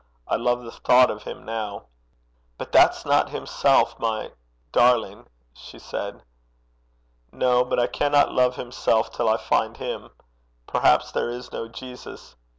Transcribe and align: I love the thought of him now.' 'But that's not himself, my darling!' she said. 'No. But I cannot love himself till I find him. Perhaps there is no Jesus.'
I 0.27 0.35
love 0.35 0.63
the 0.63 0.71
thought 0.71 1.11
of 1.11 1.21
him 1.25 1.45
now.' 1.45 1.83
'But 2.57 2.71
that's 2.71 3.05
not 3.05 3.29
himself, 3.29 3.99
my 3.99 4.31
darling!' 4.71 5.27
she 5.53 5.77
said. 5.77 6.23
'No. 7.31 7.63
But 7.63 7.79
I 7.79 7.85
cannot 7.85 8.31
love 8.31 8.55
himself 8.55 9.11
till 9.11 9.29
I 9.29 9.37
find 9.37 9.77
him. 9.77 10.09
Perhaps 10.65 11.11
there 11.11 11.29
is 11.29 11.51
no 11.51 11.67
Jesus.' 11.67 12.35